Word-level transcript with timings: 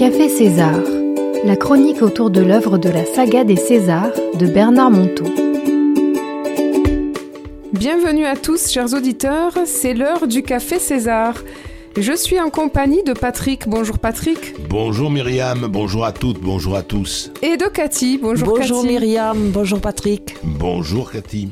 Café 0.00 0.30
César, 0.30 0.80
la 1.44 1.56
chronique 1.56 2.00
autour 2.00 2.30
de 2.30 2.40
l'œuvre 2.40 2.78
de 2.78 2.88
la 2.88 3.04
saga 3.04 3.44
des 3.44 3.56
Césars 3.56 4.14
de 4.32 4.46
Bernard 4.46 4.90
Monteau. 4.90 5.26
Bienvenue 7.74 8.24
à 8.24 8.34
tous, 8.34 8.70
chers 8.70 8.94
auditeurs, 8.94 9.52
c'est 9.66 9.92
l'heure 9.92 10.26
du 10.26 10.42
Café 10.42 10.78
César. 10.78 11.34
Je 11.98 12.14
suis 12.14 12.40
en 12.40 12.48
compagnie 12.48 13.02
de 13.02 13.12
Patrick. 13.12 13.68
Bonjour 13.68 13.98
Patrick. 13.98 14.54
Bonjour 14.70 15.10
Myriam, 15.10 15.66
bonjour 15.68 16.06
à 16.06 16.12
toutes, 16.12 16.40
bonjour 16.40 16.76
à 16.76 16.82
tous. 16.82 17.30
Et 17.42 17.58
de 17.58 17.66
Cathy. 17.66 18.16
Bonjour, 18.16 18.56
bonjour 18.56 18.82
Myriam, 18.84 19.50
bonjour 19.50 19.82
Patrick. 19.82 20.34
Bonjour 20.42 21.10
Cathy. 21.12 21.50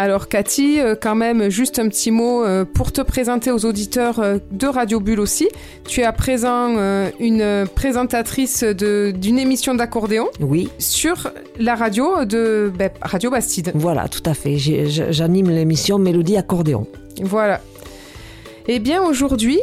Alors 0.00 0.28
Cathy, 0.28 0.80
euh, 0.80 0.94
quand 0.98 1.14
même, 1.14 1.50
juste 1.50 1.78
un 1.78 1.86
petit 1.86 2.10
mot 2.10 2.42
euh, 2.42 2.64
pour 2.64 2.90
te 2.90 3.02
présenter 3.02 3.50
aux 3.50 3.66
auditeurs 3.66 4.18
euh, 4.18 4.38
de 4.50 4.66
Radio 4.66 4.98
Bulle 4.98 5.20
aussi. 5.20 5.46
Tu 5.86 6.00
es 6.00 6.04
à 6.04 6.12
présent 6.14 6.74
une 7.20 7.66
présentatrice 7.74 8.64
d'une 8.64 9.38
émission 9.38 9.74
d'accordéon. 9.74 10.28
Oui. 10.40 10.70
Sur 10.78 11.30
la 11.58 11.74
radio 11.74 12.24
de 12.24 12.72
ben, 12.74 12.88
Radio 13.02 13.30
Bastide. 13.30 13.72
Voilà, 13.74 14.08
tout 14.08 14.22
à 14.24 14.32
fait. 14.32 14.56
J'anime 14.56 15.50
l'émission 15.50 15.98
Mélodie 15.98 16.38
Accordéon. 16.38 16.86
Voilà. 17.20 17.60
Eh 18.68 18.78
bien 18.78 19.02
aujourd'hui, 19.02 19.60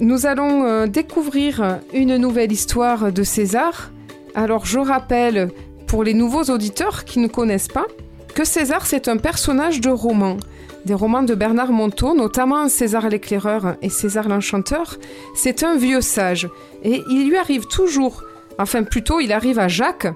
nous 0.00 0.26
allons 0.26 0.86
découvrir 0.86 1.78
une 1.94 2.18
nouvelle 2.18 2.52
histoire 2.52 3.12
de 3.12 3.22
César. 3.22 3.92
Alors 4.34 4.66
je 4.66 4.78
rappelle, 4.78 5.48
pour 5.86 6.04
les 6.04 6.12
nouveaux 6.12 6.44
auditeurs 6.52 7.04
qui 7.04 7.18
ne 7.18 7.28
connaissent 7.28 7.68
pas, 7.68 7.86
que 8.34 8.44
César, 8.44 8.84
c'est 8.84 9.08
un 9.08 9.16
personnage 9.16 9.80
de 9.80 9.90
roman. 9.90 10.36
Des 10.84 10.94
romans 10.94 11.22
de 11.22 11.34
Bernard 11.34 11.72
Monteau, 11.72 12.14
notamment 12.14 12.68
César 12.68 13.08
l'éclaireur 13.08 13.76
et 13.80 13.88
César 13.88 14.28
l'enchanteur, 14.28 14.96
c'est 15.34 15.62
un 15.62 15.76
vieux 15.76 16.00
sage. 16.00 16.48
Et 16.82 17.02
il 17.08 17.28
lui 17.28 17.36
arrive 17.36 17.66
toujours, 17.66 18.24
enfin 18.58 18.82
plutôt 18.82 19.20
il 19.20 19.32
arrive 19.32 19.58
à 19.58 19.68
Jacques, 19.68 20.08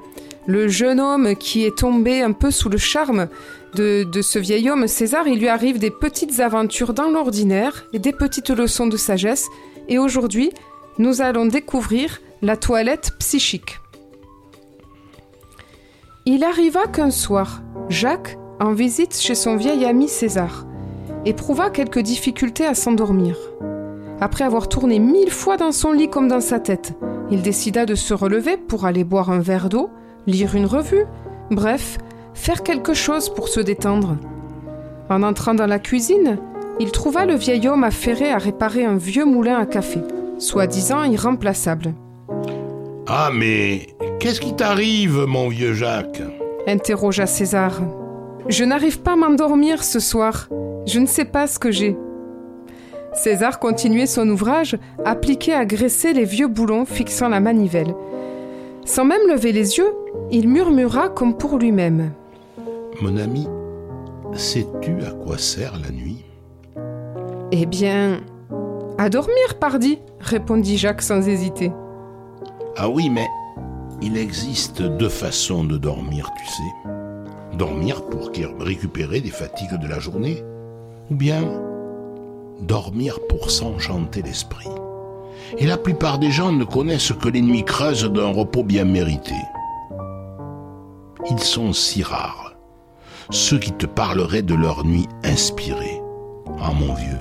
le 0.46 0.66
jeune 0.66 1.00
homme 1.00 1.36
qui 1.36 1.64
est 1.64 1.78
tombé 1.78 2.20
un 2.20 2.32
peu 2.32 2.50
sous 2.50 2.68
le 2.68 2.78
charme 2.78 3.28
de, 3.74 4.04
de, 4.04 4.22
ce 4.22 4.38
vieil 4.38 4.68
homme, 4.68 4.88
César, 4.88 5.28
il 5.28 5.38
lui 5.38 5.48
arrive 5.48 5.78
des 5.78 5.90
petites 5.90 6.40
aventures 6.40 6.94
dans 6.94 7.10
l'ordinaire 7.10 7.86
et 7.92 7.98
des 7.98 8.12
petites 8.12 8.50
leçons 8.50 8.86
de 8.86 8.96
sagesse. 8.96 9.46
Et 9.88 9.98
aujourd'hui, 9.98 10.50
nous 10.98 11.20
allons 11.20 11.46
découvrir 11.46 12.20
la 12.42 12.56
toilette 12.56 13.12
psychique. 13.18 13.78
Il 16.24 16.44
arriva 16.44 16.86
qu'un 16.86 17.10
soir, 17.10 17.62
Jacques, 17.88 18.38
en 18.60 18.72
visite 18.72 19.18
chez 19.18 19.34
son 19.34 19.56
vieil 19.56 19.86
ami 19.86 20.08
César, 20.08 20.66
éprouva 21.24 21.70
quelques 21.70 22.00
difficultés 22.00 22.66
à 22.66 22.74
s'endormir. 22.74 23.36
Après 24.20 24.44
avoir 24.44 24.68
tourné 24.68 24.98
mille 24.98 25.30
fois 25.30 25.56
dans 25.56 25.72
son 25.72 25.92
lit 25.92 26.10
comme 26.10 26.28
dans 26.28 26.42
sa 26.42 26.60
tête, 26.60 26.92
il 27.30 27.40
décida 27.40 27.86
de 27.86 27.94
se 27.94 28.12
relever 28.12 28.58
pour 28.58 28.84
aller 28.84 29.04
boire 29.04 29.30
un 29.30 29.38
verre 29.38 29.70
d'eau, 29.70 29.88
lire 30.26 30.54
une 30.54 30.66
revue, 30.66 31.06
bref, 31.50 31.96
faire 32.34 32.62
quelque 32.62 32.92
chose 32.92 33.30
pour 33.30 33.48
se 33.48 33.60
détendre. 33.60 34.16
En 35.08 35.22
entrant 35.22 35.54
dans 35.54 35.66
la 35.66 35.78
cuisine, 35.78 36.38
il 36.80 36.92
trouva 36.92 37.24
le 37.24 37.36
vieil 37.36 37.68
homme 37.68 37.84
affairé 37.84 38.30
à 38.30 38.38
réparer 38.38 38.84
un 38.84 38.96
vieux 38.96 39.24
moulin 39.24 39.58
à 39.58 39.64
café, 39.64 40.00
soi-disant 40.38 41.04
irremplaçable. 41.04 41.94
Ah 43.06 43.30
mais 43.32 43.86
qu'est-ce 44.20 44.42
qui 44.42 44.54
t'arrive, 44.54 45.24
mon 45.26 45.48
vieux 45.48 45.72
Jacques? 45.72 46.22
Interrogea 46.68 47.26
César. 47.26 47.80
Je 48.48 48.64
n'arrive 48.64 49.00
pas 49.00 49.12
à 49.12 49.16
m'endormir 49.16 49.82
ce 49.82 50.00
soir. 50.00 50.48
Je 50.86 51.00
ne 51.00 51.06
sais 51.06 51.24
pas 51.24 51.46
ce 51.46 51.58
que 51.58 51.70
j'ai. 51.70 51.96
César 53.14 53.58
continuait 53.58 54.06
son 54.06 54.28
ouvrage, 54.28 54.78
appliqué 55.04 55.52
à 55.52 55.64
graisser 55.64 56.12
les 56.12 56.24
vieux 56.24 56.46
boulons 56.46 56.84
fixant 56.84 57.28
la 57.28 57.40
manivelle. 57.40 57.94
Sans 58.84 59.04
même 59.04 59.26
lever 59.28 59.52
les 59.52 59.78
yeux, 59.78 59.92
il 60.30 60.48
murmura 60.48 61.08
comme 61.08 61.36
pour 61.36 61.58
lui-même. 61.58 62.12
Mon 63.02 63.16
ami, 63.16 63.48
sais-tu 64.34 64.92
à 65.02 65.10
quoi 65.10 65.36
sert 65.36 65.74
la 65.82 65.90
nuit? 65.90 66.24
Eh 67.50 67.66
bien, 67.66 68.20
à 68.98 69.08
dormir, 69.08 69.58
pardi, 69.60 69.98
répondit 70.20 70.78
Jacques 70.78 71.02
sans 71.02 71.26
hésiter. 71.28 71.72
Ah 72.76 72.88
oui, 72.88 73.10
mais 73.10 73.26
il 74.00 74.16
existe 74.16 74.82
deux 74.82 75.08
façons 75.08 75.64
de 75.64 75.76
dormir, 75.76 76.30
tu 76.36 76.46
sais. 76.46 77.56
Dormir 77.56 78.04
pour 78.04 78.30
récupérer 78.60 79.20
des 79.20 79.30
fatigues 79.30 79.78
de 79.80 79.88
la 79.88 79.98
journée, 79.98 80.42
ou 81.10 81.14
bien 81.14 81.42
dormir 82.60 83.18
pour 83.28 83.50
s'enchanter 83.50 84.22
l'esprit. 84.22 84.68
Et 85.56 85.66
la 85.66 85.78
plupart 85.78 86.18
des 86.18 86.30
gens 86.30 86.52
ne 86.52 86.64
connaissent 86.64 87.12
que 87.12 87.28
les 87.28 87.40
nuits 87.40 87.64
creuses 87.64 88.04
d'un 88.04 88.32
repos 88.32 88.62
bien 88.62 88.84
mérité. 88.84 89.34
Ils 91.30 91.40
sont 91.40 91.72
si 91.72 92.02
rares, 92.02 92.54
ceux 93.30 93.58
qui 93.58 93.72
te 93.72 93.86
parleraient 93.86 94.42
de 94.42 94.54
leur 94.54 94.84
nuit 94.84 95.08
inspirée. 95.24 96.00
Ah 96.60 96.72
mon 96.72 96.94
vieux, 96.94 97.18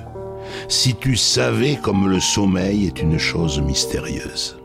si 0.68 0.96
tu 0.96 1.16
savais 1.16 1.78
comme 1.78 2.10
le 2.10 2.20
sommeil 2.20 2.86
est 2.86 3.02
une 3.02 3.18
chose 3.18 3.60
mystérieuse. 3.62 4.58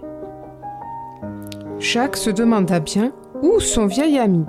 Jacques 1.82 2.16
se 2.16 2.30
demanda 2.30 2.78
bien 2.78 3.10
où 3.42 3.58
son 3.58 3.86
vieil 3.86 4.16
ami, 4.16 4.44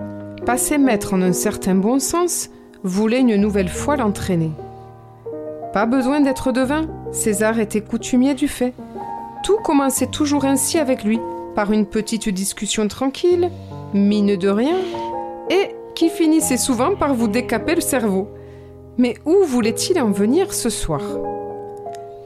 passé 0.45 0.77
maître 0.77 1.15
en 1.15 1.21
un 1.23 1.33
certain 1.33 1.73
bon 1.73 1.97
sens, 1.97 2.51
voulait 2.83 3.21
une 3.21 3.37
nouvelle 3.37 3.69
fois 3.69 3.95
l'entraîner. 3.95 4.51
Pas 5.73 5.87
besoin 5.87 6.21
d'être 6.21 6.51
devin, 6.51 6.85
César 7.11 7.59
était 7.59 7.81
coutumier 7.81 8.35
du 8.35 8.47
fait. 8.47 8.75
Tout 9.43 9.57
commençait 9.63 10.07
toujours 10.07 10.45
ainsi 10.45 10.77
avec 10.77 11.03
lui, 11.03 11.19
par 11.55 11.71
une 11.71 11.87
petite 11.87 12.29
discussion 12.29 12.87
tranquille, 12.87 13.49
mine 13.95 14.35
de 14.35 14.49
rien, 14.49 14.77
et 15.49 15.75
qui 15.95 16.09
finissait 16.09 16.57
souvent 16.57 16.95
par 16.95 17.15
vous 17.15 17.27
décaper 17.27 17.73
le 17.73 17.81
cerveau. 17.81 18.27
Mais 18.99 19.15
où 19.25 19.43
voulait-il 19.43 19.99
en 19.99 20.11
venir 20.11 20.53
ce 20.53 20.69
soir? 20.69 21.01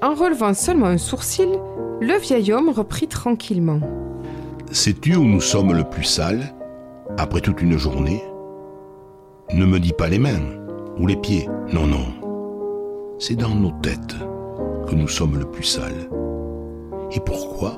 En 0.02 0.14
relevant 0.14 0.54
seulement 0.54 0.88
un 0.88 0.98
sourcil, 0.98 1.48
le 2.02 2.18
vieil 2.18 2.52
homme 2.52 2.70
reprit 2.70 3.08
tranquillement. 3.08 3.80
Sais-tu 4.72 5.16
où 5.16 5.24
nous 5.24 5.40
sommes 5.40 5.74
le 5.74 5.86
plus 5.86 6.04
sales 6.04 6.54
après 7.18 7.40
toute 7.40 7.62
une 7.62 7.78
journée? 7.78 8.22
Ne 9.54 9.66
me 9.66 9.80
dis 9.80 9.94
pas 9.94 10.10
les 10.10 10.20
mains 10.20 10.42
ou 11.00 11.08
les 11.08 11.16
pieds. 11.16 11.48
Non, 11.72 11.88
non. 11.88 12.06
C'est 13.18 13.38
dans 13.38 13.56
nos 13.56 13.72
têtes 13.82 14.16
que 14.88 14.94
nous 14.94 15.08
sommes 15.08 15.40
le 15.40 15.46
plus 15.46 15.64
sales. 15.64 16.10
Et 17.14 17.22
pourquoi? 17.22 17.78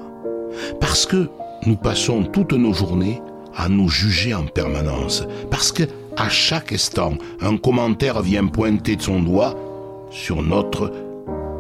Parce 0.80 1.06
que 1.06 1.30
nous 1.68 1.76
passons 1.76 2.24
toutes 2.24 2.54
nos 2.54 2.74
journées 2.74 3.22
à 3.56 3.70
nous 3.70 3.88
juger 3.88 4.34
en 4.34 4.46
permanence. 4.48 5.28
Parce 5.52 5.72
que 5.72 5.84
à 6.18 6.28
chaque 6.28 6.74
instant, 6.74 7.14
un 7.40 7.58
commentaire 7.58 8.24
vient 8.24 8.48
pointer 8.48 8.96
de 8.96 9.02
son 9.04 9.22
doigt 9.22 9.56
sur 10.10 10.42
notre 10.42 10.92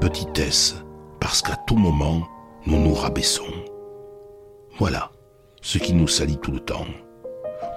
petitesse. 0.02 0.76
Parce 1.20 1.44
qu'à 1.44 1.56
tout 1.68 1.78
moment, 1.78 2.28
nous 2.66 2.80
nous 2.80 2.96
rabaissons. 2.96 3.44
Voilà 4.80 5.12
ce 5.62 5.78
qui 5.78 5.94
nous 5.94 6.08
salit 6.08 6.38
tout 6.38 6.52
le 6.52 6.60
temps. 6.60 6.86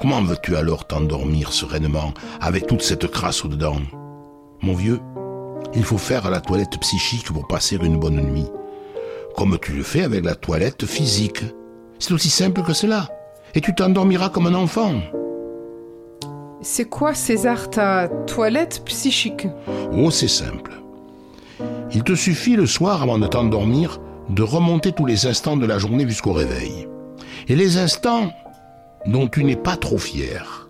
Comment 0.00 0.22
veux-tu 0.22 0.56
alors 0.56 0.86
t'endormir 0.86 1.52
sereinement 1.52 2.12
avec 2.40 2.66
toute 2.66 2.82
cette 2.82 3.06
crasse 3.06 3.44
au-dedans? 3.44 3.76
Mon 4.62 4.74
vieux, 4.74 5.00
il 5.74 5.84
faut 5.84 5.98
faire 5.98 6.30
la 6.30 6.40
toilette 6.40 6.78
psychique 6.80 7.32
pour 7.32 7.46
passer 7.46 7.76
une 7.76 7.98
bonne 7.98 8.20
nuit, 8.20 8.46
comme 9.36 9.58
tu 9.60 9.72
le 9.72 9.82
fais 9.82 10.02
avec 10.02 10.24
la 10.24 10.34
toilette 10.34 10.86
physique. 10.86 11.44
C'est 11.98 12.14
aussi 12.14 12.30
simple 12.30 12.62
que 12.62 12.72
cela, 12.72 13.08
et 13.54 13.60
tu 13.60 13.74
t'endormiras 13.74 14.28
comme 14.28 14.46
un 14.46 14.54
enfant. 14.54 14.94
C'est 16.62 16.88
quoi, 16.88 17.14
César, 17.14 17.70
ta 17.70 18.08
toilette 18.08 18.82
psychique? 18.84 19.48
Oh, 19.92 20.10
c'est 20.10 20.28
simple. 20.28 20.72
Il 21.92 22.02
te 22.04 22.14
suffit 22.14 22.56
le 22.56 22.66
soir, 22.66 23.02
avant 23.02 23.18
de 23.18 23.26
t'endormir, 23.26 24.00
de 24.28 24.42
remonter 24.42 24.92
tous 24.92 25.06
les 25.06 25.26
instants 25.26 25.56
de 25.56 25.66
la 25.66 25.78
journée 25.78 26.06
jusqu'au 26.08 26.32
réveil 26.32 26.88
et 27.48 27.56
les 27.56 27.78
instants 27.78 28.32
dont 29.06 29.28
tu 29.28 29.44
n'es 29.44 29.56
pas 29.56 29.76
trop 29.76 29.98
fier, 29.98 30.68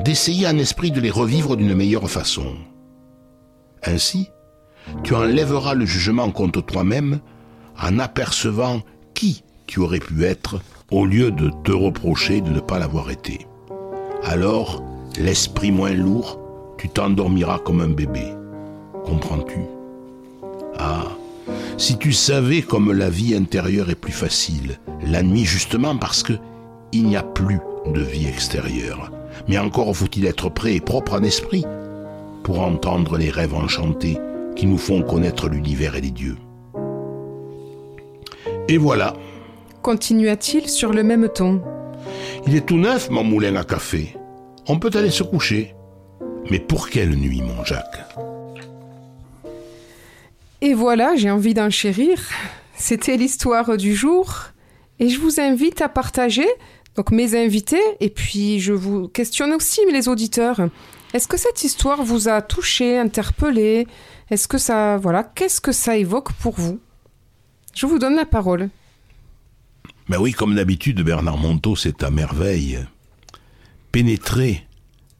d'essayer 0.00 0.46
en 0.46 0.58
esprit 0.58 0.90
de 0.90 1.00
les 1.00 1.10
revivre 1.10 1.56
d'une 1.56 1.74
meilleure 1.74 2.10
façon. 2.10 2.56
Ainsi, 3.84 4.28
tu 5.04 5.14
enlèveras 5.14 5.74
le 5.74 5.86
jugement 5.86 6.30
contre 6.30 6.60
toi-même 6.60 7.20
en 7.80 7.98
apercevant 7.98 8.80
qui 9.14 9.44
tu 9.66 9.80
aurais 9.80 10.00
pu 10.00 10.24
être 10.24 10.60
au 10.90 11.06
lieu 11.06 11.30
de 11.30 11.50
te 11.64 11.72
reprocher 11.72 12.40
de 12.40 12.50
ne 12.50 12.60
pas 12.60 12.78
l'avoir 12.78 13.10
été. 13.10 13.46
Alors, 14.24 14.82
l'esprit 15.18 15.70
moins 15.70 15.94
lourd, 15.94 16.40
tu 16.76 16.88
t'endormiras 16.88 17.58
comme 17.58 17.80
un 17.80 17.88
bébé. 17.88 18.24
Comprends-tu? 19.04 19.60
Ah, 20.78 21.06
si 21.80 21.96
tu 21.96 22.12
savais 22.12 22.60
comme 22.60 22.92
la 22.92 23.08
vie 23.08 23.34
intérieure 23.34 23.88
est 23.88 23.94
plus 23.94 24.12
facile, 24.12 24.78
la 25.02 25.22
nuit 25.22 25.46
justement 25.46 25.96
parce 25.96 26.22
que 26.22 26.34
il 26.92 27.04
n'y 27.04 27.16
a 27.16 27.22
plus 27.22 27.58
de 27.86 28.02
vie 28.02 28.26
extérieure. 28.28 29.10
Mais 29.48 29.56
encore 29.56 29.96
faut-il 29.96 30.26
être 30.26 30.50
prêt 30.50 30.74
et 30.74 30.80
propre 30.80 31.14
en 31.14 31.22
esprit 31.22 31.64
pour 32.44 32.60
entendre 32.60 33.16
les 33.16 33.30
rêves 33.30 33.54
enchantés 33.54 34.18
qui 34.56 34.66
nous 34.66 34.76
font 34.76 35.00
connaître 35.00 35.48
l'univers 35.48 35.96
et 35.96 36.02
les 36.02 36.10
dieux. 36.10 36.36
Et 38.68 38.76
voilà, 38.76 39.14
continua-t-il 39.80 40.68
sur 40.68 40.92
le 40.92 41.02
même 41.02 41.30
ton. 41.34 41.62
Il 42.46 42.54
est 42.54 42.66
tout 42.66 42.76
neuf, 42.76 43.08
mon 43.08 43.24
moulin 43.24 43.56
à 43.56 43.64
café. 43.64 44.14
On 44.68 44.78
peut 44.78 44.90
aller 44.92 45.10
se 45.10 45.22
coucher. 45.22 45.74
Mais 46.50 46.58
pour 46.58 46.90
quelle 46.90 47.14
nuit, 47.16 47.40
mon 47.40 47.64
Jacques? 47.64 48.29
Et 50.62 50.74
voilà, 50.74 51.16
j'ai 51.16 51.30
envie 51.30 51.54
d'en 51.54 51.70
chérir. 51.70 52.20
C'était 52.76 53.16
l'histoire 53.16 53.76
du 53.76 53.94
jour. 53.94 54.34
Et 54.98 55.08
je 55.08 55.18
vous 55.18 55.40
invite 55.40 55.80
à 55.80 55.88
partager, 55.88 56.46
donc 56.94 57.10
mes 57.10 57.34
invités, 57.34 57.80
et 58.00 58.10
puis 58.10 58.60
je 58.60 58.74
vous 58.74 59.08
questionne 59.08 59.52
aussi 59.54 59.80
les 59.90 60.08
auditeurs. 60.08 60.68
Est-ce 61.14 61.26
que 61.26 61.38
cette 61.38 61.64
histoire 61.64 62.02
vous 62.02 62.28
a 62.28 62.42
touché, 62.42 62.98
interpellé? 62.98 63.86
Est-ce 64.28 64.46
que 64.46 64.58
ça, 64.58 64.98
voilà, 64.98 65.24
qu'est-ce 65.24 65.62
que 65.62 65.72
ça 65.72 65.96
évoque 65.96 66.32
pour 66.34 66.60
vous? 66.60 66.78
Je 67.74 67.86
vous 67.86 67.98
donne 67.98 68.14
la 68.16 68.26
parole. 68.26 68.68
Ben 70.10 70.18
oui, 70.20 70.32
comme 70.32 70.54
d'habitude, 70.54 71.00
Bernard 71.02 71.38
Monteau, 71.38 71.76
c'est 71.76 72.02
à 72.02 72.10
merveille. 72.10 72.84
Pénétrer 73.92 74.66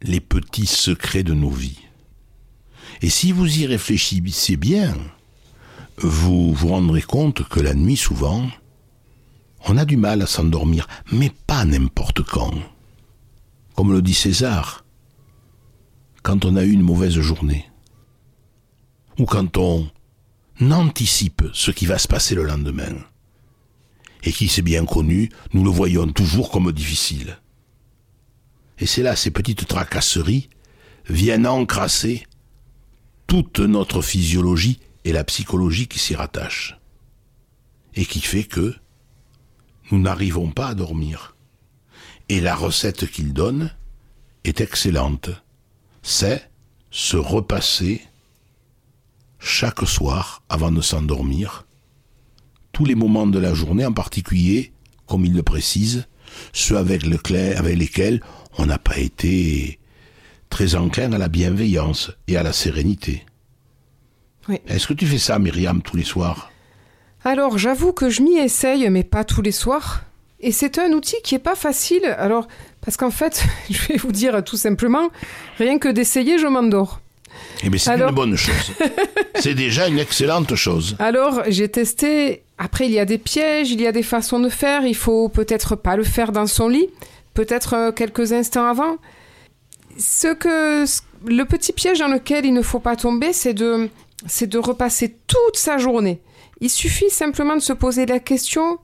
les 0.03 0.21
petits 0.21 0.67
secrets 0.67 1.23
de 1.23 1.33
nos 1.33 1.51
vies. 1.51 1.79
Et 3.01 3.09
si 3.09 3.33
vous 3.33 3.61
y 3.61 3.67
réfléchissez 3.67 4.57
bien, 4.57 4.95
vous 6.03 6.53
vous 6.53 6.69
rendrez 6.69 7.03
compte 7.03 7.47
que 7.49 7.61
la 7.61 7.75
nuit, 7.75 7.97
souvent, 7.97 8.49
on 9.67 9.77
a 9.77 9.85
du 9.85 9.97
mal 9.97 10.23
à 10.23 10.27
s'endormir, 10.27 10.87
mais 11.13 11.31
pas 11.47 11.65
n'importe 11.65 12.23
quand. 12.23 12.55
Comme 13.75 13.93
le 13.93 14.03
dit 14.03 14.15
César, 14.15 14.85
quand 16.23 16.45
on 16.45 16.57
a 16.57 16.65
eu 16.65 16.73
une 16.73 16.83
mauvaise 16.83 17.19
journée, 17.21 17.67
ou 19.19 19.25
quand 19.25 19.57
on 19.57 19.91
anticipe 20.61 21.43
ce 21.53 21.71
qui 21.71 21.87
va 21.87 21.99
se 21.99 22.09
passer 22.09 22.35
le 22.35 22.45
lendemain, 22.45 22.97
et 24.23 24.33
qui, 24.33 24.49
c'est 24.49 24.63
bien 24.63 24.85
connu, 24.85 25.31
nous 25.55 25.65
le 25.65 25.71
voyons 25.71 26.07
toujours 26.13 26.51
comme 26.51 26.73
difficile. 26.73 27.39
Et 28.79 28.87
c'est 28.87 29.03
là, 29.03 29.17
ces 29.17 29.31
petites 29.31 29.67
tracasseries 29.67 30.49
viennent 31.09 31.47
encrasser 31.47 32.27
toute 33.27 33.61
notre 33.61 34.03
physiologie 34.03 34.81
et 35.05 35.13
la 35.13 35.25
psychologie 35.25 35.89
qui 35.89 35.99
s'y 35.99 36.15
rattache. 36.15 36.79
Et 37.95 38.05
qui 38.05 38.21
fait 38.21 38.45
que 38.45 38.75
nous 39.91 40.01
n'arrivons 40.01 40.51
pas 40.51 40.69
à 40.69 40.75
dormir. 40.75 41.37
Et 42.29 42.41
la 42.41 42.55
recette 42.55 43.11
qu'il 43.11 43.33
donne 43.33 43.75
est 44.45 44.61
excellente. 44.61 45.31
C'est 46.03 46.51
se 46.91 47.17
repasser 47.17 48.03
chaque 49.39 49.87
soir 49.87 50.43
avant 50.49 50.71
de 50.71 50.81
s'endormir 50.81 51.67
tous 52.73 52.85
les 52.85 52.95
moments 52.95 53.27
de 53.27 53.39
la 53.39 53.55
journée, 53.55 53.85
en 53.85 53.93
particulier, 53.93 54.73
comme 55.07 55.25
il 55.25 55.35
le 55.35 55.43
précise, 55.43 56.07
ceux 56.53 56.77
avec, 56.77 57.05
avec 57.05 57.77
lesquels 57.77 58.23
on 58.59 58.67
n'a 58.67 58.79
pas 58.79 58.99
été 58.99 59.81
très 60.51 60.75
enclin 60.75 61.13
à 61.13 61.19
la 61.19 61.29
bienveillance 61.29 62.13
et 62.29 62.37
à 62.37 62.43
la 62.43 62.53
sérénité. 62.53 63.25
Est-ce 64.69 64.87
que 64.87 64.95
tu 64.95 65.07
fais 65.07 65.19
ça, 65.19 65.39
Myriam, 65.39 65.83
tous 65.83 65.97
les 65.97 66.05
soirs? 66.05 66.51
Alors, 67.25 67.59
j'avoue 67.59 67.93
que 67.93 68.09
je 68.09 68.23
m'y 68.23 68.39
essaye, 68.39 68.89
mais 68.89 69.05
pas 69.05 69.25
tous 69.25 69.43
les 69.43 69.53
soirs. 69.53 70.03
Et 70.41 70.53
c'est 70.53 70.79
un 70.79 70.93
outil 70.93 71.17
qui 71.23 71.35
est 71.35 71.41
pas 71.41 71.55
facile. 71.55 72.05
Alors, 72.19 72.49
parce 72.81 72.97
qu'en 72.97 73.11
fait, 73.11 73.45
je 73.71 73.79
vais 73.89 73.97
vous 73.97 74.13
dire 74.13 74.43
tout 74.43 74.57
simplement, 74.57 75.11
rien 75.59 75.79
que 75.79 75.89
d'essayer, 75.89 76.39
je 76.39 76.47
m'endors. 76.47 77.01
Eh 77.63 77.69
bien, 77.69 77.79
c'est 77.79 77.99
une 77.99 78.11
bonne 78.11 78.37
chose. 78.37 78.73
c'est 79.35 79.55
déjà 79.55 79.87
une 79.89 79.99
excellente 79.99 80.55
chose. 80.55 80.97
Alors, 80.99 81.43
j'ai 81.49 81.69
testé. 81.69 82.43
Après, 82.59 82.87
il 82.87 82.93
y 82.93 82.99
a 82.99 83.05
des 83.05 83.19
pièges, 83.19 83.71
il 83.71 83.81
y 83.81 83.87
a 83.87 83.93
des 83.93 84.03
façons 84.03 84.41
de 84.41 84.49
faire. 84.49 84.85
Il 84.85 84.97
faut 84.97 85.29
peut-être 85.29 85.77
pas 85.77 85.97
le 85.97 86.05
faire 86.05 86.33
dans 86.33 86.47
son 86.47 86.69
lit, 86.69 86.89
peut-être 87.35 87.75
euh, 87.75 87.93
quelques 87.93 88.33
instants 88.33 88.67
avant. 88.67 88.97
Ce 89.99 90.33
que 90.33 90.85
le 91.27 91.45
petit 91.45 91.73
piège 91.73 91.99
dans 91.99 92.09
lequel 92.09 92.47
il 92.47 92.55
ne 92.55 92.63
faut 92.63 92.81
pas 92.81 92.97
tomber, 92.97 93.33
c'est 93.33 93.55
de 93.55 93.91
c'est 94.27 94.47
de 94.47 94.59
repasser 94.59 95.17
toute 95.27 95.57
sa 95.57 95.79
journée. 95.79 96.21
Il 96.61 96.71
suffit 96.71 97.11
simplement 97.11 97.57
de 97.57 97.61
se 97.61 97.73
poser 97.73 98.07
la 98.07 98.21
question 98.21 98.79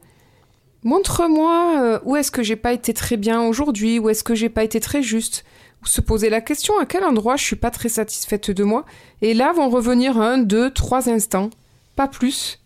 montre-moi 0.86 1.80
euh, 1.80 1.98
où 2.04 2.14
est-ce 2.14 2.30
que 2.30 2.44
j'ai 2.44 2.56
pas 2.56 2.72
été 2.72 2.94
très 2.94 3.16
bien 3.16 3.42
aujourd'hui, 3.42 3.98
où 3.98 4.08
est-ce 4.08 4.22
que 4.22 4.36
j'ai 4.36 4.48
pas 4.48 4.62
été 4.62 4.80
très 4.80 5.02
juste. 5.02 5.44
Ou 5.82 5.86
se 5.86 6.00
poser 6.00 6.30
la 6.30 6.40
question 6.40 6.78
à 6.78 6.86
quel 6.86 7.04
endroit 7.04 7.36
je 7.36 7.44
suis 7.44 7.56
pas 7.56 7.70
très 7.70 7.88
satisfaite 7.88 8.50
de 8.50 8.64
moi. 8.64 8.86
Et 9.20 9.34
là 9.34 9.52
vont 9.52 9.68
revenir 9.68 10.18
un, 10.18 10.38
deux, 10.38 10.70
trois 10.70 11.10
instants, 11.10 11.50
pas 11.96 12.06
plus. 12.06 12.60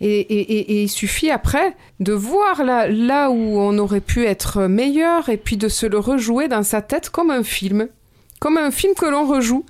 Et, 0.00 0.82
il 0.82 0.88
suffit 0.88 1.30
après 1.30 1.74
de 2.00 2.12
voir 2.12 2.62
là, 2.62 2.86
là 2.86 3.30
où 3.30 3.58
on 3.58 3.78
aurait 3.78 4.02
pu 4.02 4.26
être 4.26 4.66
meilleur 4.66 5.30
et 5.30 5.38
puis 5.38 5.56
de 5.56 5.68
se 5.68 5.86
le 5.86 5.98
rejouer 5.98 6.48
dans 6.48 6.62
sa 6.62 6.82
tête 6.82 7.08
comme 7.08 7.30
un 7.30 7.42
film. 7.42 7.88
Comme 8.38 8.58
un 8.58 8.70
film 8.70 8.94
que 8.94 9.06
l'on 9.06 9.26
rejoue. 9.26 9.64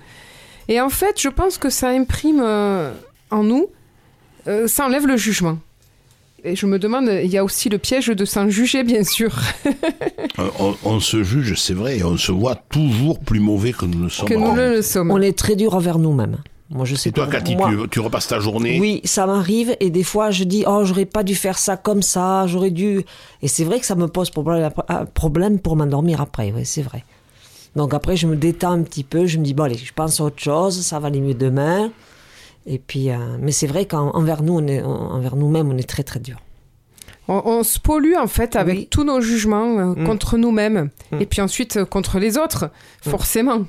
Et 0.67 0.81
en 0.81 0.89
fait, 0.89 1.19
je 1.21 1.29
pense 1.29 1.57
que 1.57 1.69
ça 1.69 1.89
imprime 1.89 2.41
euh, 2.43 2.91
en 3.31 3.43
nous, 3.43 3.67
euh, 4.47 4.67
ça 4.67 4.85
enlève 4.85 5.07
le 5.07 5.17
jugement. 5.17 5.57
Et 6.43 6.55
je 6.55 6.65
me 6.65 6.77
demande, 6.77 7.09
il 7.23 7.29
y 7.29 7.37
a 7.37 7.43
aussi 7.43 7.67
le 7.67 7.77
piège 7.77 8.07
de 8.07 8.25
s'en 8.25 8.49
juger, 8.49 8.83
bien 8.83 9.03
sûr. 9.03 9.35
Euh, 10.39 10.71
on, 10.83 10.99
se 10.99 11.23
juge, 11.23 11.59
c'est 11.59 11.73
vrai, 11.73 11.97
et 11.97 12.03
on 12.03 12.15
se 12.15 12.31
voit 12.31 12.53
toujours 12.53 13.17
plus 13.17 13.39
mauvais 13.39 13.73
que 13.73 13.85
nous 13.85 14.03
ne 14.03 14.07
sommes. 14.07 14.29
Que 14.29 14.35
nous 14.35 14.53
le 14.53 14.83
sommes. 14.83 15.09
On 15.09 15.19
est 15.19 15.35
très 15.35 15.55
dur 15.55 15.73
envers 15.73 15.97
nous-mêmes. 15.97 16.37
Moi, 16.69 16.85
je 16.85 16.93
sais 16.93 17.09
et 17.09 17.11
toi, 17.11 17.25
Cathy, 17.25 17.57
tu, 17.89 17.99
repasses 17.99 18.27
ta 18.27 18.39
journée? 18.39 18.79
Oui, 18.79 19.01
ça 19.03 19.25
m'arrive, 19.25 19.75
et 19.79 19.89
des 19.89 20.03
fois, 20.03 20.29
je 20.29 20.43
dis, 20.43 20.63
oh, 20.67 20.83
j'aurais 20.83 21.05
pas 21.05 21.23
dû 21.23 21.33
faire 21.33 21.57
ça 21.57 21.75
comme 21.75 22.03
ça, 22.03 22.45
j'aurais 22.45 22.69
dû. 22.69 23.03
Et 23.41 23.47
c'est 23.47 23.63
vrai 23.63 23.79
que 23.79 23.85
ça 23.87 23.95
me 23.95 24.07
pose 24.07 24.29
problème 24.29 25.59
pour 25.59 25.75
m'endormir 25.75 26.21
après, 26.21 26.53
oui, 26.55 26.63
c'est 26.65 26.83
vrai. 26.83 27.03
Donc 27.77 27.93
après, 27.93 28.17
je 28.17 28.25
me 28.25 28.35
détends 28.35 28.71
un 28.71 28.81
petit 28.81 29.03
peu, 29.03 29.27
je 29.27 29.37
me 29.37 29.43
dis, 29.43 29.53
bon, 29.53 29.63
allez, 29.63 29.77
je 29.77 29.93
pense 29.93 30.19
à 30.19 30.23
autre 30.23 30.41
chose, 30.41 30.81
ça 30.81 30.99
va 30.99 31.07
aller 31.07 31.21
mieux 31.21 31.35
demain. 31.35 31.91
Et 32.65 32.79
puis, 32.79 33.11
euh, 33.11 33.37
mais 33.39 33.51
c'est 33.51 33.67
vrai 33.67 33.85
qu'envers 33.85 34.41
nous, 34.41 34.57
on 34.57 34.65
est, 34.65 34.81
envers 34.81 35.35
nous-mêmes, 35.35 35.69
on 35.69 35.77
est 35.77 35.87
très, 35.87 36.01
très 36.01 36.19
dur. 36.19 36.37
On, 37.29 37.61
se 37.63 37.77
pollue 37.77 38.15
en 38.15 38.27
fait 38.27 38.55
avec 38.55 38.89
tous 38.89 39.03
nos 39.03 39.19
jugements 39.19 39.79
euh, 39.79 39.85
mm. 39.95 40.05
contre 40.05 40.37
nous-mêmes 40.37 40.89
mm. 41.11 41.19
et 41.19 41.25
puis 41.25 41.41
ensuite 41.41 41.75
euh, 41.75 41.85
contre 41.85 42.19
les 42.19 42.37
autres, 42.37 42.71
mm. 43.05 43.09
forcément. 43.09 43.65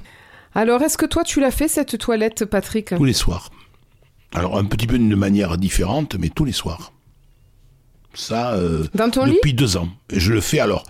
Alors, 0.55 0.81
est-ce 0.81 0.96
que 0.96 1.06
toi, 1.06 1.22
tu 1.22 1.40
l'as 1.40 1.50
fait 1.50 1.69
cette 1.69 1.99
toilette, 1.99 2.46
Patrick? 2.46 2.96
Tous 2.96 3.05
les 3.05 3.12
soirs. 3.12 3.50
Alors, 4.32 4.56
un 4.56 4.64
petit 4.64 4.87
peu 4.87 4.96
d'une 4.96 5.16
manière 5.16 5.58
différente, 5.58 6.14
mais 6.19 6.31
tous 6.31 6.46
les 6.46 6.52
soirs. 6.52 6.93
Ça, 8.14 8.58
dans 8.94 9.10
ton 9.10 9.27
depuis 9.27 9.53
deux 9.53 9.77
ans. 9.77 9.88
Et 10.10 10.19
je 10.19 10.32
le 10.32 10.41
fais 10.41 10.60
alors 10.60 10.84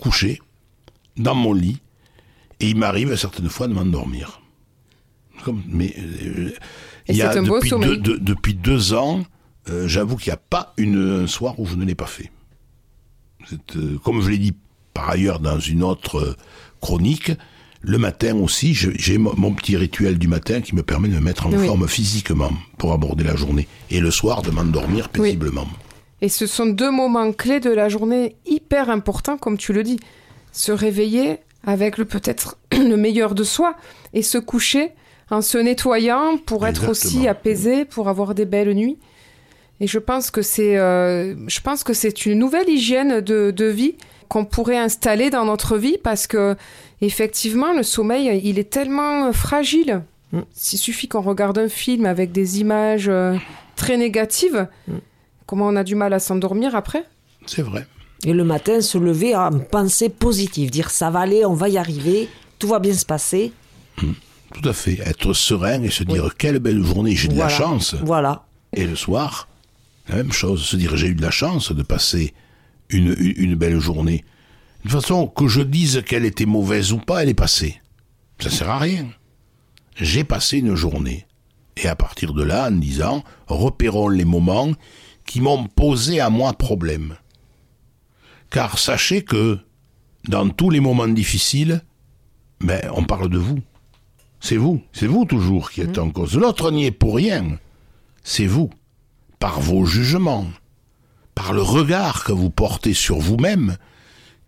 couché, 0.00 0.40
dans 1.16 1.34
mon 1.34 1.52
lit, 1.52 1.80
et 2.60 2.70
il 2.70 2.76
m'arrive 2.76 3.14
certaines 3.16 3.48
fois 3.48 3.68
de 3.68 3.74
m'endormir. 3.74 4.40
mais 5.68 5.94
euh, 5.98 6.52
il 7.08 7.16
y 7.16 7.22
a 7.22 7.34
depuis, 7.34 7.70
deux, 7.70 8.18
depuis 8.18 8.54
deux 8.54 8.94
ans, 8.94 9.24
euh, 9.70 9.86
j'avoue 9.88 10.16
qu'il 10.16 10.30
n'y 10.30 10.34
a 10.34 10.42
pas 10.50 10.72
une, 10.76 11.22
un 11.22 11.26
soir 11.26 11.58
où 11.58 11.66
je 11.66 11.76
ne 11.76 11.84
l'ai 11.84 11.94
pas 11.94 12.06
fait. 12.06 12.30
Euh, 13.76 13.98
comme 14.04 14.20
je 14.20 14.30
l'ai 14.30 14.38
dit 14.38 14.54
par 14.92 15.10
ailleurs 15.10 15.40
dans 15.40 15.60
une 15.60 15.82
autre 15.82 16.36
chronique, 16.80 17.32
le 17.80 17.98
matin 17.98 18.36
aussi, 18.36 18.74
j'ai 18.74 19.18
mon 19.18 19.54
petit 19.54 19.76
rituel 19.76 20.18
du 20.18 20.26
matin 20.26 20.60
qui 20.60 20.74
me 20.74 20.82
permet 20.82 21.08
de 21.08 21.14
me 21.14 21.20
mettre 21.20 21.46
en 21.46 21.50
forme 21.52 21.86
physiquement 21.86 22.50
pour 22.76 22.92
aborder 22.92 23.22
la 23.22 23.36
journée. 23.36 23.68
Et 23.90 24.00
le 24.00 24.10
soir, 24.10 24.42
de 24.42 24.50
m'endormir 24.50 25.08
paisiblement. 25.08 25.68
Et 26.20 26.28
ce 26.28 26.48
sont 26.48 26.66
deux 26.66 26.90
moments 26.90 27.32
clés 27.32 27.60
de 27.60 27.70
la 27.70 27.88
journée 27.88 28.34
hyper 28.46 28.90
importants, 28.90 29.38
comme 29.38 29.56
tu 29.56 29.72
le 29.72 29.84
dis. 29.84 30.00
Se 30.50 30.72
réveiller 30.72 31.38
avec 31.68 31.98
le 31.98 32.06
peut-être 32.06 32.56
le 32.72 32.96
meilleur 32.96 33.34
de 33.34 33.44
soi 33.44 33.76
et 34.14 34.22
se 34.22 34.38
coucher 34.38 34.92
en 35.30 35.42
se 35.42 35.58
nettoyant 35.58 36.38
pour 36.38 36.66
être 36.66 36.88
aussi 36.88 37.28
apaisé, 37.28 37.84
pour 37.84 38.08
avoir 38.08 38.34
des 38.34 38.46
belles 38.46 38.72
nuits. 38.72 38.96
Et 39.80 39.86
je 39.86 39.98
pense 39.98 40.30
que 40.30 40.40
c'est, 40.40 40.78
euh, 40.78 41.34
je 41.46 41.60
pense 41.60 41.84
que 41.84 41.92
c'est 41.92 42.24
une 42.24 42.38
nouvelle 42.38 42.68
hygiène 42.70 43.20
de, 43.20 43.50
de 43.50 43.64
vie 43.66 43.96
qu'on 44.28 44.46
pourrait 44.46 44.78
installer 44.78 45.28
dans 45.28 45.44
notre 45.44 45.76
vie 45.76 45.98
parce 46.02 46.26
que 46.26 46.56
effectivement 47.02 47.74
le 47.74 47.82
sommeil 47.82 48.40
il 48.42 48.58
est 48.58 48.70
tellement 48.70 49.30
fragile. 49.34 50.02
Mm. 50.32 50.40
Il 50.72 50.78
suffit 50.78 51.06
qu'on 51.06 51.20
regarde 51.20 51.58
un 51.58 51.68
film 51.68 52.06
avec 52.06 52.32
des 52.32 52.60
images 52.60 53.08
euh, 53.08 53.36
très 53.76 53.98
négatives, 53.98 54.66
mm. 54.88 54.94
comment 55.44 55.66
on 55.66 55.76
a 55.76 55.84
du 55.84 55.94
mal 55.94 56.14
à 56.14 56.18
s'endormir 56.18 56.74
après? 56.74 57.04
C'est 57.44 57.62
vrai. 57.62 57.86
Et 58.24 58.32
le 58.32 58.44
matin, 58.44 58.80
se 58.80 58.98
lever 58.98 59.34
à 59.34 59.50
penser 59.50 60.08
positive, 60.08 60.70
dire 60.70 60.90
ça 60.90 61.10
va 61.10 61.20
aller, 61.20 61.44
on 61.44 61.54
va 61.54 61.68
y 61.68 61.78
arriver, 61.78 62.28
tout 62.58 62.68
va 62.68 62.80
bien 62.80 62.94
se 62.94 63.06
passer. 63.06 63.52
Hmm. 64.02 64.12
tout 64.54 64.68
à 64.68 64.72
fait. 64.72 64.98
Être 65.04 65.32
serein 65.32 65.82
et 65.82 65.90
se 65.90 66.04
dire 66.04 66.36
quelle 66.36 66.58
belle 66.58 66.82
journée, 66.82 67.14
j'ai 67.14 67.28
de 67.28 67.38
la 67.38 67.48
chance. 67.48 67.94
Voilà. 68.02 68.44
Et 68.74 68.86
le 68.86 68.96
soir, 68.96 69.48
la 70.08 70.16
même 70.16 70.32
chose, 70.32 70.64
se 70.64 70.76
dire 70.76 70.96
j'ai 70.96 71.08
eu 71.08 71.14
de 71.14 71.22
la 71.22 71.30
chance 71.30 71.72
de 71.72 71.82
passer 71.82 72.34
une, 72.90 73.14
une, 73.18 73.54
belle 73.54 73.78
journée. 73.78 74.24
De 74.84 74.90
toute 74.90 75.00
façon, 75.00 75.26
que 75.26 75.46
je 75.46 75.60
dise 75.60 76.02
qu'elle 76.06 76.24
était 76.24 76.46
mauvaise 76.46 76.92
ou 76.92 76.98
pas, 76.98 77.22
elle 77.22 77.28
est 77.28 77.34
passée. 77.34 77.80
Ça 78.40 78.50
sert 78.50 78.70
à 78.70 78.78
rien. 78.78 79.08
J'ai 79.96 80.24
passé 80.24 80.58
une 80.58 80.74
journée. 80.74 81.26
Et 81.76 81.86
à 81.86 81.94
partir 81.94 82.32
de 82.32 82.42
là, 82.42 82.68
en 82.68 82.72
disant, 82.72 83.22
repérons 83.46 84.08
les 84.08 84.24
moments 84.24 84.72
qui 85.26 85.40
m'ont 85.40 85.66
posé 85.66 86.20
à 86.20 86.30
moi 86.30 86.52
problème 86.52 87.16
car 88.50 88.78
sachez 88.78 89.22
que 89.22 89.58
dans 90.28 90.48
tous 90.48 90.70
les 90.70 90.80
moments 90.80 91.08
difficiles, 91.08 91.82
ben, 92.60 92.80
on 92.94 93.04
parle 93.04 93.28
de 93.28 93.38
vous. 93.38 93.60
C'est 94.40 94.56
vous, 94.56 94.82
c'est 94.92 95.06
vous 95.06 95.24
toujours 95.24 95.70
qui 95.70 95.80
êtes 95.80 95.98
Mmh. 95.98 96.02
en 96.02 96.10
cause. 96.10 96.36
L'autre 96.36 96.70
n'y 96.70 96.86
est 96.86 96.92
pour 96.92 97.16
rien. 97.16 97.58
C'est 98.22 98.46
vous, 98.46 98.70
par 99.38 99.60
vos 99.60 99.84
jugements, 99.84 100.46
par 101.34 101.52
le 101.52 101.62
regard 101.62 102.24
que 102.24 102.32
vous 102.32 102.50
portez 102.50 102.94
sur 102.94 103.18
vous-même, 103.18 103.76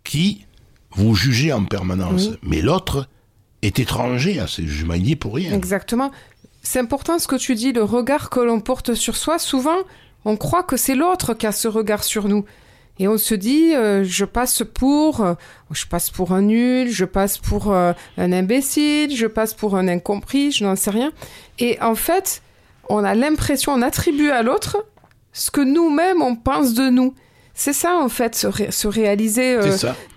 qui 0.04 0.44
vous 0.92 1.14
jugez 1.14 1.52
en 1.52 1.64
permanence. 1.64 2.28
Oui. 2.28 2.38
Mais 2.42 2.62
l'autre 2.62 3.08
est 3.62 3.78
étranger 3.78 4.38
à 4.38 4.46
ces 4.46 4.66
jugements, 4.66 4.94
il 4.94 5.02
n'y 5.04 5.12
est 5.12 5.16
pour 5.16 5.34
rien. 5.34 5.52
Exactement. 5.52 6.10
C'est 6.62 6.78
important 6.78 7.18
ce 7.18 7.26
que 7.26 7.36
tu 7.36 7.54
dis, 7.54 7.72
le 7.72 7.82
regard 7.82 8.30
que 8.30 8.40
l'on 8.40 8.60
porte 8.60 8.94
sur 8.94 9.16
soi. 9.16 9.38
Souvent, 9.38 9.78
on 10.24 10.36
croit 10.36 10.62
que 10.62 10.76
c'est 10.76 10.94
l'autre 10.94 11.34
qui 11.34 11.46
a 11.46 11.52
ce 11.52 11.68
regard 11.68 12.04
sur 12.04 12.28
nous. 12.28 12.44
Et 13.02 13.08
on 13.08 13.16
se 13.16 13.34
dit, 13.34 13.74
euh, 13.74 14.04
je 14.04 14.26
passe 14.26 14.62
pour, 14.74 15.22
euh, 15.22 15.32
je 15.72 15.86
passe 15.86 16.10
pour 16.10 16.32
un 16.32 16.42
nul, 16.42 16.90
je 16.90 17.06
passe 17.06 17.38
pour 17.38 17.72
euh, 17.72 17.94
un 18.18 18.30
imbécile, 18.30 19.16
je 19.16 19.26
passe 19.26 19.54
pour 19.54 19.74
un 19.74 19.88
incompris, 19.88 20.52
je 20.52 20.64
n'en 20.64 20.76
sais 20.76 20.90
rien. 20.90 21.10
Et 21.58 21.80
en 21.80 21.94
fait, 21.94 22.42
on 22.90 23.02
a 23.02 23.14
l'impression, 23.14 23.72
on 23.72 23.80
attribue 23.80 24.28
à 24.30 24.42
l'autre 24.42 24.86
ce 25.32 25.50
que 25.50 25.62
nous-mêmes 25.62 26.20
on 26.20 26.36
pense 26.36 26.74
de 26.74 26.90
nous. 26.90 27.14
C'est 27.54 27.72
ça 27.72 27.96
en 27.96 28.10
fait, 28.10 28.34
se, 28.34 28.46
ré- 28.46 28.70
se 28.70 28.86
réaliser 28.86 29.56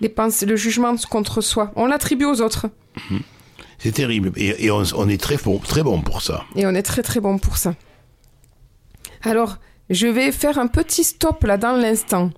les 0.02 0.08
pensées, 0.10 0.44
le 0.44 0.56
jugement 0.56 0.94
contre 1.10 1.40
soi. 1.40 1.72
On 1.76 1.86
l'attribue 1.86 2.26
aux 2.26 2.42
autres. 2.42 2.66
C'est 3.78 3.92
terrible. 3.92 4.30
Et, 4.36 4.66
et 4.66 4.70
on, 4.70 4.82
on 4.96 5.08
est 5.08 5.20
très 5.20 5.36
bon, 5.38 5.58
très 5.58 5.82
bon 5.82 6.02
pour 6.02 6.20
ça. 6.20 6.44
Et 6.54 6.66
on 6.66 6.74
est 6.74 6.82
très 6.82 7.02
très 7.02 7.20
bon 7.20 7.38
pour 7.38 7.56
ça. 7.56 7.74
Alors, 9.22 9.56
je 9.88 10.06
vais 10.06 10.32
faire 10.32 10.58
un 10.58 10.66
petit 10.66 11.04
stop 11.04 11.44
là 11.44 11.56
dans 11.56 11.76
l'instant. 11.76 12.30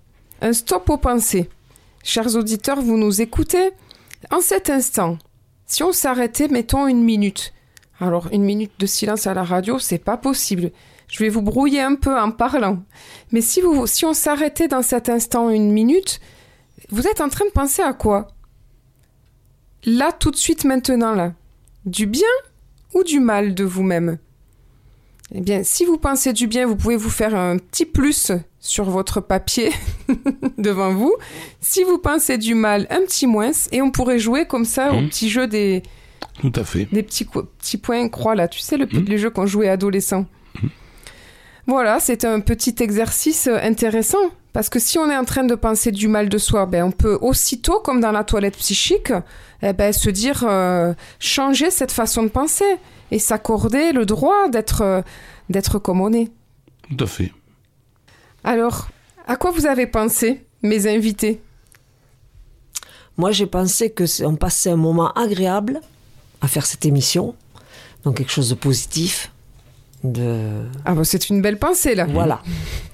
Un 0.43 0.53
stop 0.53 0.91
aux 0.91 0.99
pensées. 0.99 1.49
Chers 2.05 2.37
auditeurs, 2.37 2.83
vous 2.83 2.99
nous 2.99 3.23
écoutez 3.23 3.71
En 4.31 4.41
cet 4.41 4.69
instant, 4.69 5.17
si 5.67 5.83
on 5.83 5.93
s'arrêtait, 5.93 6.49
mettons 6.49 6.87
une 6.87 7.03
minute. 7.03 7.55
Alors, 8.01 8.29
une 8.33 8.45
minute 8.45 8.73
de 8.79 8.85
silence 8.85 9.27
à 9.27 9.33
la 9.33 9.45
radio, 9.45 9.79
c'est 9.79 9.99
pas 9.99 10.19
possible. 10.19 10.73
Je 11.09 11.25
vais 11.25 11.31
vous 11.31 11.41
brouiller 11.41 11.81
un 11.81 11.95
peu 11.95 12.19
en 12.19 12.31
parlant. 12.31 12.83
Mais 13.33 13.41
si, 13.41 13.63
vous, 13.63 13.87
si 13.87 14.05
on 14.05 14.13
s'arrêtait 14.13 14.69
dans 14.69 14.83
cet 14.83 15.09
instant 15.09 15.49
une 15.49 15.73
minute, 15.73 16.21
vous 16.91 17.07
êtes 17.07 17.23
en 17.23 17.31
train 17.31 17.47
de 17.47 17.51
penser 17.51 17.81
à 17.81 17.95
quoi? 17.95 18.29
Là, 19.85 20.13
tout 20.13 20.31
de 20.31 20.37
suite, 20.37 20.65
maintenant, 20.65 21.15
là. 21.15 21.33
Du 21.87 22.07
bien 22.07 22.29
ou 22.93 23.05
du 23.05 23.21
mal 23.21 23.55
de 23.55 23.65
vous-même? 23.65 24.19
Eh 25.35 25.41
bien, 25.41 25.65
si 25.65 25.87
vous 25.87 25.97
pensez 25.97 26.35
du 26.35 26.47
bien, 26.47 26.67
vous 26.67 26.77
pouvez 26.77 26.97
vous 26.97 27.11
faire 27.11 27.35
un 27.35 27.57
petit 27.57 27.87
plus 27.87 28.33
sur 28.67 28.85
votre 28.85 29.21
papier 29.21 29.71
devant 30.59 30.93
vous. 30.93 31.15
Si 31.61 31.83
vous 31.85 31.99
pensez 31.99 32.39
du 32.39 32.55
mal, 32.55 32.87
un 32.91 33.01
petit 33.01 33.27
moins. 33.27 33.53
Et 33.73 33.81
on 33.83 33.91
pourrait 33.91 34.19
jouer 34.19 34.47
comme 34.47 34.65
ça 34.65 34.93
au 34.93 35.01
Mhm. 35.01 35.09
petit 35.09 35.29
jeu 35.31 35.47
des, 35.47 35.83
Tout 36.41 36.53
à 36.57 36.65
fait. 36.65 36.87
des 36.93 37.03
petits, 37.03 37.25
petits 37.25 37.79
points 37.79 38.09
croix 38.09 38.35
là. 38.35 38.49
Tu 38.49 38.61
sais, 38.61 38.77
le, 38.77 38.87
Mhm. 38.87 39.05
les 39.07 39.19
jeux 39.19 39.31
qu'on 39.31 39.47
jouait 39.47 39.69
adolescent. 39.69 40.27
Voilà, 41.67 41.99
c'est 41.99 42.25
un 42.25 42.39
petit 42.41 42.77
exercice 42.81 43.49
euh, 43.49 43.59
intéressant. 43.61 44.19
Parce 44.53 44.69
que 44.71 44.79
si 44.79 44.99
on 44.99 45.11
est 45.11 45.17
en 45.17 45.25
train 45.25 45.45
de 45.45 45.55
penser 45.55 45.91
du 45.93 46.09
mal 46.09 46.29
de 46.31 46.39
soi, 46.39 46.65
ben 46.65 46.85
on 46.85 46.91
peut 46.93 47.19
aussitôt, 47.21 47.81
comme 47.81 48.01
dans 48.01 48.13
la 48.13 48.25
toilette 48.25 48.57
psychique, 48.57 49.13
eh 49.63 49.73
ben, 49.75 49.93
se 49.93 50.09
dire 50.09 50.45
euh, 50.49 50.95
changer 51.19 51.71
cette 51.71 51.93
façon 51.93 52.23
de 52.23 52.29
penser 52.29 52.65
et 53.11 53.19
s'accorder 53.19 53.93
le 53.93 54.07
droit 54.07 54.49
d'être 54.49 54.81
euh, 54.83 55.03
d'être 55.51 55.79
comme 55.79 56.01
on 56.01 56.13
est. 56.13 56.31
Tout 56.97 57.05
à 57.05 57.07
fait. 57.07 57.33
Alors, 58.47 58.89
à 59.27 59.35
quoi 59.37 59.51
vous 59.51 59.67
avez 59.67 59.87
pensé, 59.89 60.47
mes 60.63 60.87
invités? 60.87 61.41
Moi, 63.17 63.33
j'ai 63.33 63.47
pensé 63.47 63.91
que 63.91 64.05
on 64.25 64.37
passait 64.37 64.71
un 64.71 64.77
moment 64.77 65.13
agréable 65.15 65.81
à 66.41 66.49
faire 66.49 66.65
cette 66.65 66.85
émission, 66.87 67.35
donc 68.05 68.19
quelque 68.19 68.31
chose 68.31 68.51
de 68.51 68.55
positif, 68.55 69.33
de 70.05 70.65
Ah 70.85 70.95
bah 70.95 71.03
c'est 71.05 71.29
une 71.29 71.43
belle 71.43 71.59
pensée 71.59 71.95
là. 71.97 72.05
voilà. 72.07 72.41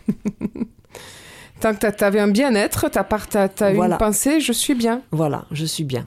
Tant 1.61 1.75
que 1.75 1.79
t'a- 1.81 1.93
t'avais 1.93 2.19
un 2.21 2.29
bien-être, 2.29 2.89
t'as 2.89 3.05
part- 3.05 3.29
t'as- 3.29 3.49
t'as 3.49 3.73
Voilà. 3.73 3.97
une 3.97 3.99
pensée, 3.99 4.41
je 4.41 4.53
suis 4.53 4.75
bien. 4.75 5.03
Voilà, 5.11 5.45
je 5.53 5.65
suis 5.67 5.85
bien. 5.85 6.07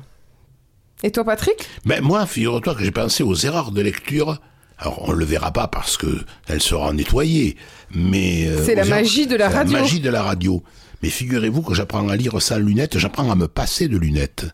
Et 1.04 1.12
toi, 1.12 1.24
Patrick? 1.24 1.68
Ben, 1.86 2.02
moi, 2.02 2.26
figure-toi 2.26 2.74
que 2.76 2.84
j'ai 2.84 2.92
pensé 2.92 3.22
aux 3.24 3.36
erreurs 3.36 3.72
de 3.72 3.82
lecture. 3.82 4.42
Alors, 4.78 5.08
on 5.08 5.14
le 5.14 5.24
verra 5.26 5.52
pas 5.52 5.68
parce 5.68 5.96
que 5.98 6.08
elle 6.48 6.62
sera 6.62 6.92
nettoyée, 6.94 7.56
mais 7.94 8.48
euh, 8.48 8.64
C'est 8.66 8.76
la 8.76 8.84
magie 8.86 9.26
de 9.28 9.36
la 9.36 9.50
radio. 9.50 9.74
La 9.74 9.82
magie 9.82 10.00
de 10.02 10.10
la 10.10 10.22
radio. 10.24 10.64
Mais 11.02 11.10
figurez-vous 11.10 11.62
que 11.62 11.74
j'apprends 11.74 12.08
à 12.10 12.16
lire 12.16 12.42
sans 12.42 12.58
lunettes, 12.58 12.98
j'apprends 12.98 13.32
à 13.32 13.36
me 13.36 13.48
passer 13.48 13.88
de 13.88 13.98
lunettes. 13.98 14.46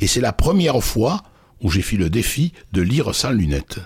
Et 0.00 0.06
c'est 0.06 0.20
la 0.20 0.32
première 0.32 0.82
fois 0.82 1.22
où 1.60 1.70
j'ai 1.70 1.82
fait 1.82 1.96
le 1.96 2.08
défi 2.10 2.52
de 2.72 2.82
lire 2.82 3.14
sans 3.14 3.30
lunettes. 3.30 3.78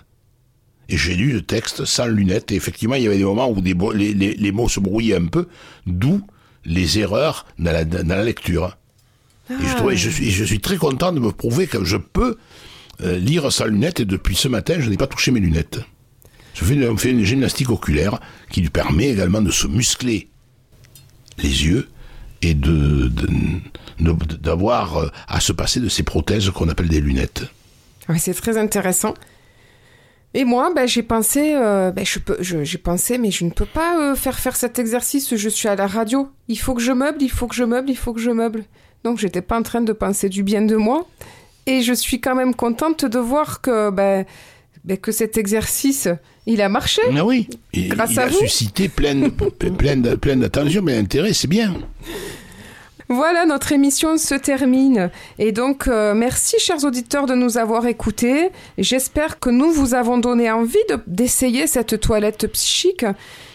Et 0.89 0.97
j'ai 0.97 1.15
lu 1.15 1.33
le 1.33 1.43
texte 1.43 1.85
sans 1.85 2.07
lunettes. 2.07 2.53
Et 2.53 2.55
effectivement, 2.57 2.95
il 2.97 3.03
y 3.03 3.07
avait 3.07 3.17
des 3.19 3.25
moments 3.25 3.51
où 3.51 3.61
des 3.61 3.75
les, 3.95 4.13
les- 4.15 4.35
les 4.35 4.53
mots 4.53 4.69
se 4.69 4.81
brouillaient 4.81 5.17
un 5.17 5.27
peu, 5.27 5.47
d'où 5.87 6.21
les 6.65 6.99
erreurs 6.99 7.47
dans 7.59 7.73
la, 7.73 7.85
dans 7.85 8.07
la 8.15 8.25
lecture. 8.25 8.77
Et 9.51 9.55
je, 9.69 9.77
trouvais- 9.77 9.97
je, 9.97 10.09
suis, 10.11 10.31
je 10.31 10.45
suis 10.45 10.61
très 10.61 10.77
content 10.77 11.13
de 11.13 11.19
me 11.21 11.33
prouver 11.33 11.67
que 11.67 11.85
je 11.85 11.97
peux 11.97 12.37
euh, 13.01 13.19
lire 13.19 13.51
sans 13.53 13.67
lunettes. 13.67 14.01
Et 14.01 14.05
depuis 14.05 14.37
ce 14.37 14.49
matin, 14.49 14.77
je 14.79 14.91
n'ai 14.91 14.97
pas 14.97 15.07
touché 15.07 15.31
mes 15.31 15.41
lunettes. 15.41 15.81
Je 16.55 16.65
fais 16.65 16.89
on 16.89 16.97
fait 16.97 17.11
une 17.11 17.25
gymnastique 17.25 17.71
oculaire 17.71 18.21
qui 18.51 18.61
lui 18.61 18.69
permet 18.69 19.09
également 19.09 19.41
de 19.41 19.51
se 19.51 19.67
muscler 19.67 20.29
les 21.39 21.65
yeux 21.65 21.89
et 22.43 22.55
de, 22.55 23.11
d'avoir 24.41 24.97
euh, 24.99 25.09
à 25.29 25.41
se 25.41 25.53
passer 25.53 25.81
de 25.81 25.89
ces 25.89 26.03
prothèses 26.03 26.51
qu'on 26.51 26.69
appelle 26.69 26.89
des 26.89 27.01
lunettes. 27.01 27.45
C'est 28.19 28.35
très 28.35 28.59
intéressant. 28.59 29.15
Et 30.35 30.45
moi, 30.45 30.73
ben, 30.75 30.87
j'ai 30.87 31.03
pensé, 31.03 31.55
euh, 31.55 31.91
ben, 31.91 32.05
je 32.05 32.19
peux, 32.19 32.37
j'ai 32.41 32.79
pensé, 32.79 33.19
mais 33.19 33.31
je 33.31 33.45
ne 33.45 33.51
peux 33.51 33.67
pas 33.67 34.15
faire 34.17 34.39
faire 34.39 34.57
cet 34.57 34.79
exercice. 34.79 35.35
Je 35.35 35.49
suis 35.49 35.69
à 35.69 35.77
la 35.77 35.87
radio. 35.87 36.31
Il 36.49 36.59
faut 36.59 36.75
que 36.75 36.83
je 36.83 36.93
meuble, 36.93 37.23
il 37.23 37.31
faut 37.31 37.47
que 37.47 37.55
je 37.55 37.65
meuble, 37.65 37.91
il 37.91 37.97
faut 37.97 38.13
que 38.13 38.21
je 38.21 38.31
meuble. 38.31 38.65
Donc, 39.05 39.19
j'étais 39.19 39.43
pas 39.43 39.59
en 39.59 39.63
train 39.63 39.81
de 39.81 39.93
penser 39.93 40.29
du 40.29 40.43
bien 40.43 40.63
de 40.63 40.77
moi. 40.77 41.07
Et 41.67 41.83
je 41.83 41.93
suis 41.93 42.21
quand 42.21 42.35
même 42.35 42.55
contente 42.55 43.05
de 43.05 43.19
voir 43.19 43.61
que, 43.61 43.91
ben, 43.91 44.25
ben, 44.85 44.97
que 44.97 45.13
cet 45.13 45.39
exercice, 45.39 46.09
il 46.47 46.61
a 46.61 46.69
marché. 46.69 47.03
Ah 47.17 47.25
oui, 47.25 47.49
Grâce 47.75 48.13
il 48.13 48.19
à 48.21 48.23
a 48.25 48.27
vous. 48.29 48.39
suscité 48.39 48.89
plein, 48.89 49.15
d'attention, 49.97 50.83
plein 50.83 50.97
d'intérêt, 51.03 51.33
c'est 51.33 51.47
bien. 51.49 51.75
Voilà, 53.09 53.45
notre 53.45 53.73
émission 53.73 54.17
se 54.17 54.35
termine. 54.35 55.11
Et 55.39 55.53
donc, 55.53 55.87
euh, 55.87 56.15
merci, 56.15 56.57
chers 56.59 56.83
auditeurs, 56.85 57.27
de 57.27 57.35
nous 57.35 57.59
avoir 57.59 57.87
écoutés. 57.87 58.49
J'espère 58.79 59.39
que 59.39 59.51
nous 59.51 59.71
vous 59.71 59.95
avons 59.95 60.19
donné 60.19 60.51
envie 60.51 60.79
de- 60.89 60.99
d'essayer 61.07 61.67
cette 61.67 62.01
toilette 62.01 62.47
psychique 62.53 63.05